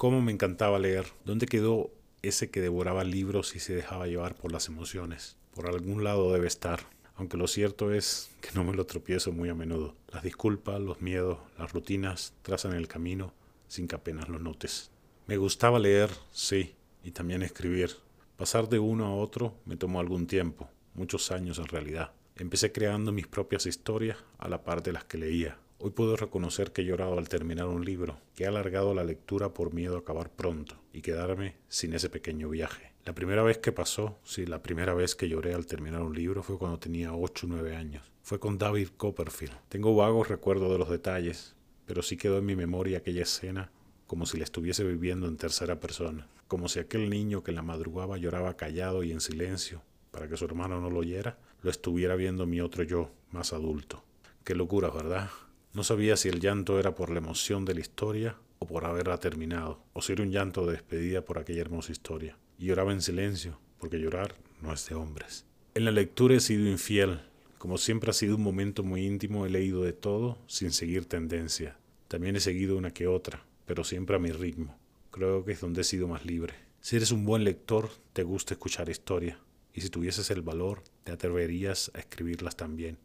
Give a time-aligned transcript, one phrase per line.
[0.00, 1.04] cómo me encantaba leer.
[1.26, 1.90] ¿Dónde quedó
[2.22, 5.36] ese que devoraba libros y se dejaba llevar por las emociones?
[5.52, 6.80] Por algún lado debe estar.
[7.16, 9.94] Aunque lo cierto es que no me lo tropiezo muy a menudo.
[10.10, 13.34] Las disculpas, los miedos, las rutinas trazan el camino
[13.68, 14.90] sin que apenas lo notes.
[15.26, 16.74] Me gustaba leer, sí,
[17.04, 17.90] y también escribir.
[18.38, 22.12] Pasar de uno a otro me tomó algún tiempo, muchos años en realidad.
[22.36, 25.58] Empecé creando mis propias historias a la par de las que leía.
[25.82, 29.54] Hoy puedo reconocer que he llorado al terminar un libro, que he alargado la lectura
[29.54, 32.92] por miedo a acabar pronto y quedarme sin ese pequeño viaje.
[33.06, 36.42] La primera vez que pasó, sí, la primera vez que lloré al terminar un libro
[36.42, 38.12] fue cuando tenía 8 o 9 años.
[38.20, 39.54] Fue con David Copperfield.
[39.70, 43.72] Tengo vagos recuerdos de los detalles, pero sí quedó en mi memoria aquella escena
[44.06, 48.18] como si la estuviese viviendo en tercera persona, como si aquel niño que la madrugada
[48.18, 52.44] lloraba callado y en silencio, para que su hermano no lo oyera, lo estuviera viendo
[52.44, 54.04] mi otro yo, más adulto.
[54.44, 55.30] Qué locura, ¿verdad?
[55.72, 59.18] No sabía si el llanto era por la emoción de la historia o por haberla
[59.18, 62.36] terminado, o si era un llanto de despedida por aquella hermosa historia.
[62.58, 65.46] Y lloraba en silencio, porque llorar no es de hombres.
[65.74, 67.20] En la lectura he sido infiel.
[67.58, 71.76] Como siempre ha sido un momento muy íntimo, he leído de todo sin seguir tendencia.
[72.08, 74.78] También he seguido una que otra, pero siempre a mi ritmo.
[75.10, 76.54] Creo que es donde he sido más libre.
[76.80, 79.38] Si eres un buen lector, te gusta escuchar historia
[79.72, 82.98] y si tuvieses el valor, te atreverías a escribirlas también.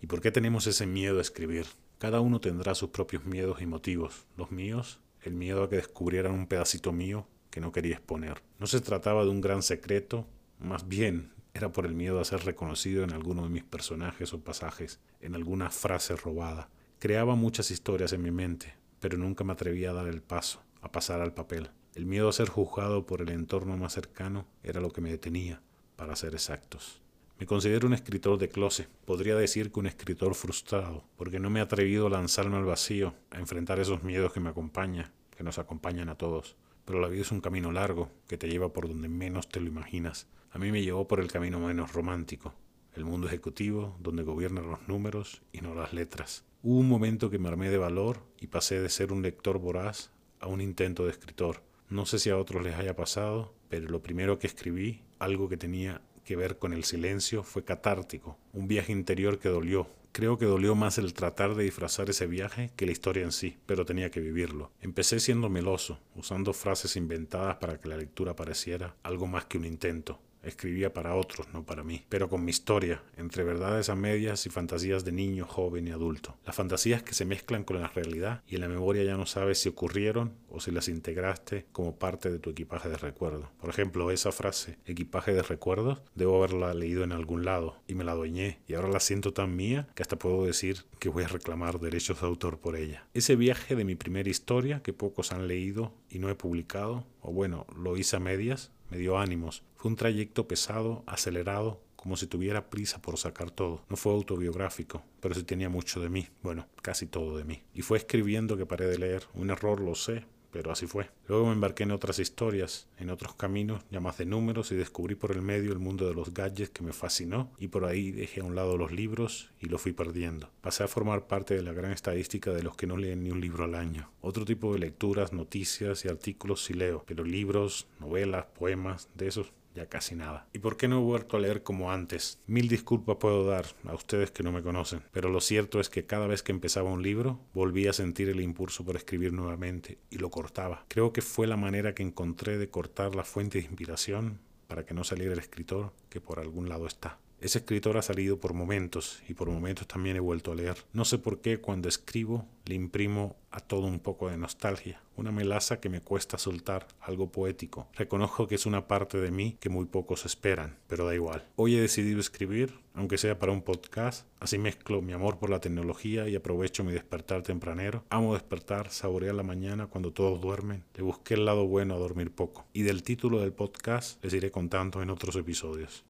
[0.00, 1.66] ¿Y por qué tenemos ese miedo a escribir?
[2.02, 4.26] Cada uno tendrá sus propios miedos y motivos.
[4.36, 8.42] Los míos, el miedo a que descubrieran un pedacito mío que no quería exponer.
[8.58, 10.26] No se trataba de un gran secreto,
[10.58, 14.40] más bien era por el miedo a ser reconocido en alguno de mis personajes o
[14.40, 16.70] pasajes, en alguna frase robada.
[16.98, 20.90] Creaba muchas historias en mi mente, pero nunca me atrevía a dar el paso, a
[20.90, 21.70] pasar al papel.
[21.94, 25.62] El miedo a ser juzgado por el entorno más cercano era lo que me detenía
[25.94, 27.00] para ser exactos.
[27.38, 31.60] Me considero un escritor de closet, podría decir que un escritor frustrado, porque no me
[31.60, 35.58] he atrevido a lanzarme al vacío, a enfrentar esos miedos que me acompañan, que nos
[35.58, 36.56] acompañan a todos.
[36.84, 39.68] Pero la vida es un camino largo que te lleva por donde menos te lo
[39.68, 40.28] imaginas.
[40.50, 42.54] A mí me llevó por el camino menos romántico,
[42.94, 46.44] el mundo ejecutivo, donde gobiernan los números y no las letras.
[46.62, 50.10] Hubo un momento que me armé de valor y pasé de ser un lector voraz
[50.38, 51.62] a un intento de escritor.
[51.88, 55.56] No sé si a otros les haya pasado, pero lo primero que escribí, algo que
[55.56, 59.88] tenía que ver con el silencio, fue catártico, un viaje interior que dolió.
[60.12, 63.56] Creo que dolió más el tratar de disfrazar ese viaje que la historia en sí,
[63.64, 64.70] pero tenía que vivirlo.
[64.80, 69.64] Empecé siendo meloso, usando frases inventadas para que la lectura pareciera algo más que un
[69.64, 70.20] intento.
[70.42, 74.50] Escribía para otros, no para mí, pero con mi historia, entre verdades a medias y
[74.50, 76.36] fantasías de niño, joven y adulto.
[76.44, 79.58] Las fantasías que se mezclan con la realidad y en la memoria ya no sabes
[79.58, 83.48] si ocurrieron o si las integraste como parte de tu equipaje de recuerdos.
[83.60, 88.04] Por ejemplo, esa frase, equipaje de recuerdos, debo haberla leído en algún lado y me
[88.04, 91.28] la adueñé y ahora la siento tan mía que hasta puedo decir que voy a
[91.28, 93.06] reclamar derechos de autor por ella.
[93.14, 97.32] Ese viaje de mi primera historia que pocos han leído y no he publicado, o
[97.32, 99.62] bueno, lo hice a medias, me dio ánimos.
[99.76, 103.82] Fue un trayecto pesado, acelerado, como si tuviera prisa por sacar todo.
[103.88, 107.62] No fue autobiográfico, pero sí tenía mucho de mí, bueno, casi todo de mí.
[107.72, 109.24] Y fue escribiendo que paré de leer.
[109.32, 111.08] Un error, lo sé, pero así fue.
[111.26, 115.14] Luego me embarqué en otras historias, en otros caminos, ya más de números, y descubrí
[115.14, 118.40] por el medio el mundo de los gadgets que me fascinó, y por ahí dejé
[118.40, 120.50] a un lado los libros y lo fui perdiendo.
[120.60, 123.40] Pasé a formar parte de la gran estadística de los que no leen ni un
[123.40, 124.10] libro al año.
[124.20, 129.52] Otro tipo de lecturas, noticias y artículos sí leo, pero libros, novelas, poemas, de esos
[129.74, 130.46] ya casi nada.
[130.52, 132.38] ¿Y por qué no he vuelto a leer como antes?
[132.46, 136.06] Mil disculpas puedo dar a ustedes que no me conocen, pero lo cierto es que
[136.06, 140.18] cada vez que empezaba un libro, volvía a sentir el impulso por escribir nuevamente y
[140.18, 140.84] lo cortaba.
[140.88, 144.94] Creo que fue la manera que encontré de cortar la fuente de inspiración para que
[144.94, 147.18] no saliera el escritor que por algún lado está.
[147.42, 150.76] Ese escritor ha salido por momentos y por momentos también he vuelto a leer.
[150.92, 155.32] No sé por qué cuando escribo le imprimo a todo un poco de nostalgia, una
[155.32, 157.88] melaza que me cuesta soltar, algo poético.
[157.94, 161.44] Reconozco que es una parte de mí que muy pocos esperan, pero da igual.
[161.56, 165.60] Hoy he decidido escribir, aunque sea para un podcast, así mezclo mi amor por la
[165.60, 168.04] tecnología y aprovecho mi despertar tempranero.
[168.08, 170.84] Amo despertar, saborear la mañana cuando todos duermen.
[170.94, 172.66] Le busqué el lado bueno a dormir poco.
[172.72, 176.00] Y del título del podcast les iré contando en otros episodios.